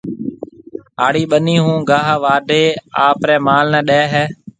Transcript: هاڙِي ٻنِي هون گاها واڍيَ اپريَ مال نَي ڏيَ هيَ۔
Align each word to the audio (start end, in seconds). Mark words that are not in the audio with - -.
هاڙِي 0.99 1.23
ٻنِي 1.31 1.55
هون 1.63 1.79
گاها 1.89 2.15
واڍيَ 2.23 2.63
اپريَ 3.07 3.35
مال 3.47 3.65
نَي 3.73 3.81
ڏيَ 3.89 4.01
هيَ۔ 4.13 4.25